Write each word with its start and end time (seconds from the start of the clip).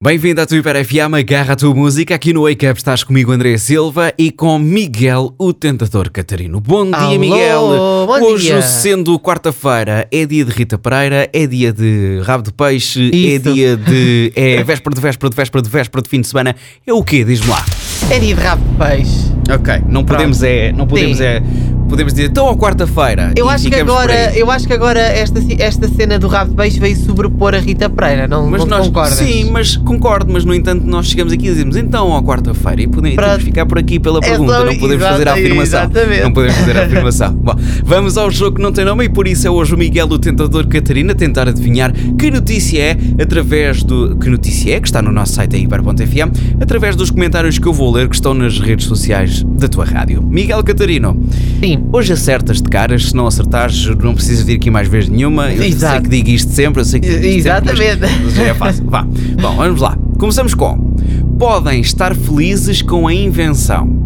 Bem-vindo 0.00 0.40
à 0.40 0.46
tua 0.46 0.58
Hiper 0.58 0.84
FM, 0.84 1.12
agarra 1.18 1.54
a 1.54 1.56
tua 1.56 1.74
música. 1.74 2.14
Aqui 2.14 2.32
no 2.32 2.44
Wake 2.44 2.64
Up 2.68 2.78
estás 2.78 3.02
comigo, 3.02 3.32
André 3.32 3.58
Silva, 3.58 4.12
e 4.16 4.30
com 4.30 4.56
Miguel, 4.56 5.34
o 5.36 5.52
tentador 5.52 6.08
Catarino. 6.08 6.60
Bom 6.60 6.84
dia, 6.84 6.96
Alô, 6.96 7.18
Miguel. 7.18 7.60
bom 8.06 8.22
Hoje, 8.22 8.44
dia. 8.44 8.62
sendo 8.62 9.18
quarta-feira, 9.18 10.06
é 10.12 10.24
dia 10.24 10.44
de 10.44 10.52
Rita 10.52 10.78
Pereira, 10.78 11.28
é 11.32 11.48
dia 11.48 11.72
de 11.72 12.20
rabo 12.22 12.44
de 12.44 12.52
peixe, 12.52 13.10
é 13.12 13.16
Isso. 13.16 13.52
dia 13.52 13.76
de. 13.76 14.32
é 14.38 14.62
véspera 14.62 14.94
de 14.94 15.00
véspera 15.00 15.30
de 15.30 15.36
véspera 15.36 15.62
de 15.62 15.68
véspera 15.68 16.00
de 16.00 16.08
fim 16.08 16.20
de 16.20 16.28
semana. 16.28 16.54
É 16.86 16.92
o 16.92 17.02
quê? 17.02 17.24
Diz-me 17.24 17.48
lá. 17.48 17.66
É 18.08 18.20
dia 18.20 18.36
de 18.36 18.40
rabo 18.40 18.62
de 18.70 18.76
peixe. 18.78 19.32
Ok, 19.52 19.82
não 19.88 20.04
podemos 20.04 20.44
é. 20.44 20.70
Não 20.70 20.86
podemos 20.86 21.18
Sim. 21.18 21.24
é. 21.24 21.42
Podemos 21.88 22.12
dizer, 22.12 22.28
então, 22.30 22.48
à 22.48 22.56
quarta-feira. 22.56 23.32
Eu 23.36 23.48
acho 23.48 23.68
que 23.68 23.74
agora, 23.74 24.36
eu 24.36 24.50
acho 24.50 24.66
que 24.66 24.72
agora 24.72 25.00
esta, 25.00 25.40
esta 25.58 25.88
cena 25.88 26.18
do 26.18 26.28
rabo 26.28 26.50
de 26.50 26.56
peixe 26.56 26.78
veio 26.78 26.96
sobrepor 26.96 27.54
a 27.54 27.58
Rita 27.58 27.88
Pereira, 27.88 28.28
não, 28.28 28.48
Mas 28.48 28.60
não 28.60 28.66
nós, 28.68 28.86
concordas? 28.86 29.14
sim, 29.18 29.50
mas 29.50 29.76
concordo, 29.76 30.32
mas 30.32 30.44
no 30.44 30.54
entanto 30.54 30.84
nós 30.86 31.06
chegamos 31.06 31.32
aqui 31.32 31.46
e 31.46 31.50
dizemos 31.50 31.76
então 31.76 32.16
à 32.16 32.22
quarta-feira 32.22 32.82
e 32.82 32.86
podemos 32.86 33.16
que 33.38 33.44
ficar 33.44 33.66
por 33.66 33.78
aqui 33.78 33.98
pela 33.98 34.18
É 34.18 34.22
pergunta, 34.22 34.52
só- 34.52 34.64
não 34.64 34.76
podemos 34.76 34.94
exato, 35.02 35.12
fazer 35.12 35.28
a 35.28 35.32
afirmação. 35.32 35.80
exatamente. 35.80 36.22
Não 36.22 36.32
podemos 36.32 36.56
fazer 36.56 36.76
a 36.78 36.84
afirmação. 36.84 37.32
Bom, 37.42 37.54
vamos 37.84 38.18
ao 38.18 38.30
jogo 38.30 38.56
que 38.56 38.62
não 38.62 38.72
tem 38.72 38.84
nome 38.84 39.04
e 39.04 39.08
por 39.08 39.26
isso 39.26 39.46
é 39.46 39.50
hoje 39.50 39.74
o 39.74 39.78
Miguel, 39.78 40.06
o 40.08 40.18
tentador 40.18 40.66
Catarina, 40.66 41.14
tentar 41.14 41.48
adivinhar 41.48 41.92
que 42.18 42.30
notícia 42.30 42.80
é 42.82 42.96
através 43.22 43.82
do. 43.82 44.16
Que 44.16 44.28
notícia 44.28 44.74
é? 44.76 44.80
Que 44.80 44.86
está 44.88 45.00
no 45.00 45.10
nosso 45.10 45.32
site 45.32 45.56
aí, 45.56 45.62
hiper.fm, 45.64 46.30
através 46.60 46.94
dos 46.96 47.10
comentários 47.10 47.58
que 47.58 47.66
eu 47.66 47.72
vou 47.72 47.90
ler 47.92 48.08
que 48.08 48.14
estão 48.14 48.34
nas 48.34 48.58
redes 48.60 48.86
sociais 48.86 49.42
da 49.42 49.68
tua 49.68 49.84
rádio. 49.84 50.22
Miguel 50.22 50.62
Catarino, 50.62 51.16
Sim. 51.60 51.77
Hoje 51.92 52.12
acertas 52.12 52.58
de 52.62 52.68
caras, 52.68 53.06
se 53.10 53.14
não 53.16 53.26
acertares, 53.26 53.86
não 53.86 54.14
precisas 54.14 54.44
vir 54.44 54.56
aqui 54.56 54.70
mais 54.70 54.88
vezes 54.88 55.08
nenhuma. 55.08 55.50
Eu 55.50 55.58
sei 55.58 55.68
Exato. 55.68 56.02
que 56.02 56.08
digo 56.08 56.28
isto 56.30 56.52
sempre, 56.52 56.80
eu 56.80 56.84
sei 56.84 57.00
que 57.00 57.06
digo 57.08 57.26
isto 57.26 57.42
sempre, 57.42 57.72
mas- 57.72 57.80
Exatamente. 57.80 58.20
mas 58.24 58.38
é 58.38 58.54
fácil. 58.54 58.84
Vá. 58.86 59.02
Bom, 59.02 59.56
vamos 59.56 59.80
lá. 59.80 59.96
Começamos 60.18 60.54
com: 60.54 60.94
podem 61.38 61.80
estar 61.80 62.14
felizes 62.14 62.82
com 62.82 63.06
a 63.06 63.14
invenção. 63.14 63.96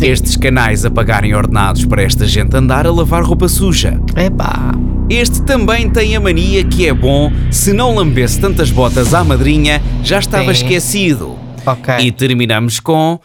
Estes 0.00 0.36
canais 0.36 0.84
a 0.84 0.90
pagarem 0.90 1.34
ordenados 1.34 1.84
para 1.84 2.02
esta 2.02 2.26
gente 2.26 2.54
andar 2.56 2.86
a 2.86 2.90
lavar 2.92 3.22
roupa 3.24 3.48
suja. 3.48 3.98
Epá. 4.16 4.72
Este 5.08 5.40
também 5.42 5.88
tem 5.88 6.16
a 6.16 6.20
mania 6.20 6.64
que 6.64 6.86
é 6.86 6.92
bom, 6.92 7.30
se 7.50 7.72
não 7.72 7.94
lambesse 7.94 8.40
tantas 8.40 8.70
botas 8.70 9.14
à 9.14 9.22
madrinha, 9.24 9.80
já 10.02 10.18
estava 10.18 10.52
Sim. 10.52 10.62
esquecido. 10.64 11.36
Ok. 11.64 11.94
E 12.00 12.10
terminamos 12.12 12.78
com 12.80 13.18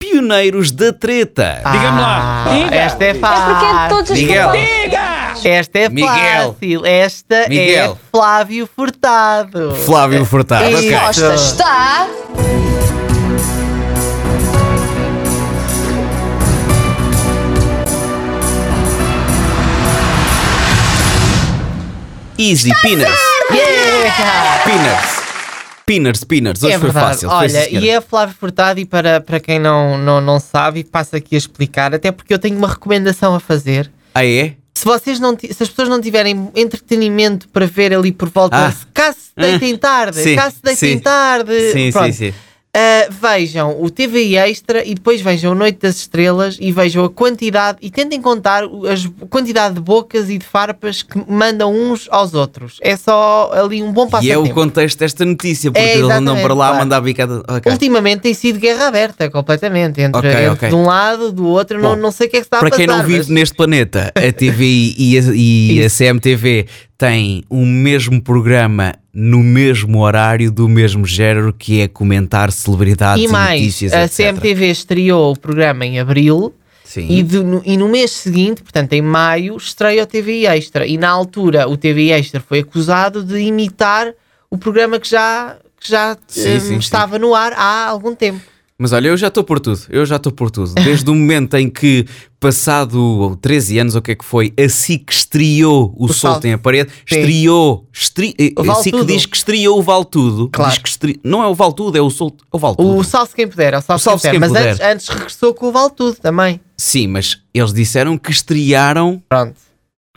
Pioneiros 0.00 0.70
da 0.70 0.92
Treta. 0.92 1.60
Diga-me 1.72 2.00
lá. 2.00 2.44
Esta 2.70 3.04
é 3.04 3.08
É 3.08 3.14
porque 3.14 3.20
fácil. 3.26 3.88
todos 3.96 4.10
os 4.10 4.16
Miguel. 4.18 4.48
culpados- 4.50 5.44
Esta 5.44 5.78
é 5.78 5.88
Miguel. 5.88 6.52
fácil. 6.54 6.86
Esta 6.86 7.48
Miguel. 7.48 7.98
é 8.00 8.16
Flávio 8.16 8.68
Furtado. 8.76 9.74
Flávio 9.74 10.24
Furtado. 10.24 10.64
Isso. 10.68 10.78
ok. 10.78 10.90
Resposta 10.90 11.34
está. 11.34 12.06
Easy, 22.38 22.70
Pinners. 22.82 23.18
Yeah! 23.50 24.62
Pinners. 24.64 25.17
Pinners, 25.88 26.22
Pinners. 26.24 26.62
Hoje 26.62 26.74
é 26.74 26.78
foi 26.78 26.88
verdade. 26.90 27.06
fácil. 27.06 27.28
foi, 27.30 27.38
Olha, 27.38 27.64
senhora. 27.64 27.86
e 27.86 27.88
é 27.88 28.00
Flávio 28.00 28.34
Furtado, 28.38 28.78
e 28.78 28.84
para, 28.84 29.20
para 29.20 29.40
quem 29.40 29.58
não, 29.58 29.96
não, 29.98 30.20
não 30.20 30.38
sabe, 30.38 30.84
passo 30.84 31.16
aqui 31.16 31.34
a 31.34 31.38
explicar, 31.38 31.94
até 31.94 32.12
porque 32.12 32.32
eu 32.34 32.38
tenho 32.38 32.56
uma 32.58 32.68
recomendação 32.68 33.34
a 33.34 33.40
fazer. 33.40 33.90
Ah, 34.14 34.24
é? 34.24 34.54
Se 34.74 34.84
vocês 34.84 35.18
não 35.18 35.36
se 35.36 35.46
as 35.50 35.68
pessoas 35.68 35.88
não 35.88 36.00
tiverem 36.00 36.50
entretenimento 36.54 37.48
para 37.48 37.66
ver 37.66 37.92
ali 37.92 38.12
por 38.12 38.28
volta, 38.28 38.56
Ah. 38.66 38.70
se 38.70 38.86
caso 38.94 39.16
se 39.18 39.30
deitem 39.36 39.76
tarde, 39.76 40.22
Sim, 40.22 40.36
caso 40.36 40.56
se 40.56 40.62
deitem 40.62 40.92
sim. 40.92 40.98
tarde, 41.00 41.72
Sim, 41.72 41.90
pronto, 41.90 42.06
sim, 42.06 42.12
sim. 42.12 42.34
Ah, 42.78 43.08
vejam 43.10 43.82
o 43.82 43.90
TV 43.90 44.36
Extra 44.36 44.84
e 44.86 44.94
depois 44.94 45.20
vejam 45.20 45.52
a 45.52 45.54
Noite 45.54 45.78
das 45.82 45.96
Estrelas 45.96 46.56
e 46.60 46.70
vejam 46.70 47.04
a 47.04 47.10
quantidade 47.10 47.78
e 47.82 47.90
tentem 47.90 48.20
contar 48.22 48.62
a 48.64 49.26
quantidade 49.28 49.74
de 49.74 49.80
bocas 49.80 50.30
e 50.30 50.38
de 50.38 50.44
farpas 50.44 51.02
que 51.02 51.18
mandam 51.28 51.74
uns 51.74 52.06
aos 52.10 52.34
outros. 52.34 52.76
É 52.80 52.96
só 52.96 53.50
ali 53.52 53.82
um 53.82 53.92
bom 53.92 54.08
E 54.22 54.30
é 54.30 54.38
o 54.38 54.48
contexto 54.50 54.98
desta 55.00 55.24
notícia, 55.24 55.70
porque 55.72 55.84
É, 55.84 55.96
eles 55.98 56.08
andam 56.10 56.36
para 56.40 56.54
lá 56.54 56.66
a 56.66 56.68
claro. 56.68 56.84
mandar 56.84 57.00
bicada. 57.00 57.42
Ok. 57.48 57.72
Ultimamente 57.72 58.20
tem 58.20 58.34
sido 58.34 58.58
guerra 58.60 58.86
aberta 58.86 59.28
completamente 59.28 60.00
entre, 60.00 60.18
Ok, 60.18 60.30
entre 60.30 60.48
ok. 60.50 60.68
de 60.68 60.74
um 60.74 60.84
lado, 60.86 61.32
do 61.32 61.46
outro, 61.46 61.80
não, 61.80 61.90
Bom, 61.90 61.96
não 61.96 62.12
sei 62.12 62.26
o 62.26 62.30
que 62.30 62.36
é 62.36 62.40
que 62.40 62.46
está 62.46 62.58
Para 62.58 62.68
a 62.68 62.70
passar. 62.70 62.86
quem 62.86 62.86
não 62.86 63.02
vive 63.02 63.18
mas- 63.18 63.28
neste 63.28 63.56
planeta, 63.56 64.12
a 64.14 64.32
TVI 64.32 64.94
e 64.98 65.18
a, 65.18 65.22
e 65.34 65.84
a. 65.84 65.88
CMTV 65.90 66.66
têm 66.98 67.44
o 67.48 67.64
mesmo 67.64 68.20
programa 68.20 68.96
no 69.14 69.38
mesmo 69.38 70.00
horário 70.00 70.50
do 70.50 70.68
mesmo 70.68 71.06
género 71.06 71.52
que 71.52 71.80
é 71.80 71.86
comentar 71.86 72.50
celebridades 72.50 73.22
e, 73.22 73.26
E 73.26 73.28
mais, 73.28 73.60
notícias, 73.60 73.92
a 73.92 74.04
etc. 74.04 74.16
CMTV 74.16 74.70
estreou 74.70 75.32
o 75.32 75.38
programa 75.38 75.86
em 75.86 76.00
abril 76.00 76.52
Sim. 76.84 77.06
e, 77.08 77.22
no, 77.22 77.62
e 77.64 77.76
no 77.76 77.88
mês 77.88 78.10
seguinte, 78.10 78.62
portanto 78.62 78.92
em 78.94 79.02
maio, 79.02 79.56
estreia 79.56 80.02
o 80.02 80.06
TV 80.06 80.44
Extra. 80.46 80.86
E 80.86 80.98
na 80.98 81.08
altura 81.08 81.68
o 81.68 81.76
TV 81.76 82.10
Extra 82.10 82.40
foi 82.40 82.60
acusado 82.60 83.22
de 83.22 83.38
imitar 83.38 84.12
o 84.50 84.58
programa 84.58 84.98
que 84.98 85.08
já, 85.08 85.56
que 85.80 85.88
já 85.88 86.16
Sim, 86.26 86.40
hum, 86.56 86.60
sim, 86.60 86.66
sim. 86.66 86.76
estava 86.78 87.16
no 87.16 87.32
ar 87.32 87.52
há 87.52 87.86
algum 87.86 88.14
tempo. 88.14 88.40
Mas 88.80 88.92
olha, 88.92 89.08
eu 89.08 89.16
já 89.16 89.26
estou 89.26 89.42
por 89.42 89.58
tudo, 89.58 89.80
eu 89.90 90.06
já 90.06 90.16
estou 90.16 90.30
por 90.30 90.52
tudo. 90.52 90.72
Desde 90.74 91.10
o 91.10 91.14
momento 91.14 91.56
em 91.56 91.68
que, 91.68 92.06
passado 92.38 93.36
13 93.42 93.78
anos, 93.80 93.94
ou 93.96 93.98
o 93.98 94.02
que 94.02 94.12
é 94.12 94.14
que 94.14 94.24
foi, 94.24 94.52
a 94.56 94.68
SIC 94.68 95.10
estreou 95.10 95.92
o, 95.96 96.04
O 96.04 96.12
Sol 96.12 96.38
tem 96.38 96.52
a 96.52 96.58
parede, 96.58 96.88
Sim. 97.04 97.18
estreou, 97.18 97.88
estri, 97.92 98.34
O 98.56 98.70
a 98.70 98.74
SIC 98.76 98.92
Tudo. 98.92 99.04
diz 99.12 99.26
que 99.26 99.36
estreou 99.36 99.78
o 99.78 99.82
Vale 99.82 100.04
Tudo. 100.04 100.48
Claro. 100.48 100.70
Diz 100.70 100.78
que 100.80 100.88
estre- 100.88 101.18
Não 101.24 101.42
é 101.42 101.48
o 101.48 101.54
Vale 101.56 101.74
Tudo, 101.74 101.98
é 101.98 102.00
o 102.00 102.08
Sol, 102.08 102.32
é 102.40 102.56
o 102.56 102.58
Vale 102.58 102.76
Tudo. 102.76 102.96
O 102.98 103.02
Salve 103.02 103.32
Quem 103.34 103.48
Puder, 103.48 103.74
é 103.74 103.78
o 103.78 103.82
Salve, 103.82 104.02
Salve-se 104.04 104.30
Quem 104.30 104.38
Quem 104.38 104.48
Puder. 104.48 104.64
Mas 104.64 104.80
antes, 104.80 104.86
antes 104.86 105.08
regressou 105.08 105.54
com 105.54 105.66
o 105.66 105.72
Vale 105.72 105.90
Tudo 105.96 106.14
também. 106.16 106.60
Sim, 106.76 107.08
mas 107.08 107.38
eles 107.52 107.72
disseram 107.72 108.16
que 108.16 108.30
estrearam 108.30 109.20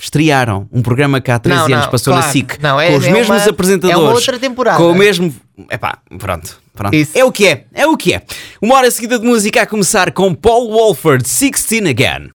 estrearam 0.01 0.67
um 0.72 0.81
programa 0.81 1.22
que 1.22 1.29
há 1.31 1.38
13 1.39 1.59
Não, 1.59 1.66
anos 1.67 1.85
não, 1.85 1.91
passou 1.91 2.13
na 2.13 2.19
claro. 2.22 2.34
SIC 2.34 2.57
Não, 2.62 2.79
é- 2.79 2.89
com 2.91 2.97
os 2.97 3.06
é 3.06 3.12
mesmos 3.12 3.41
uma- 3.41 3.50
apresentadores. 3.50 3.97
é 4.00 4.03
uma 4.03 4.12
outra 4.13 4.39
temporada. 4.39 4.78
Com 4.78 4.91
o 4.91 4.95
mesmo. 4.95 5.34
Epá, 5.69 5.97
pronto, 6.17 6.57
pronto. 6.73 6.95
Isso. 6.95 7.12
É 7.17 7.23
o 7.23 7.31
que 7.31 7.47
é, 7.47 7.66
é 7.73 7.85
o 7.85 7.95
que 7.95 8.13
é. 8.13 8.22
Uma 8.61 8.75
hora 8.75 8.90
seguida 8.90 9.19
de 9.19 9.25
música 9.25 9.61
a 9.61 9.66
começar 9.66 10.11
com 10.11 10.34
Paul 10.34 10.69
Walford, 10.72 11.23
16 11.23 11.88
Again. 11.90 12.29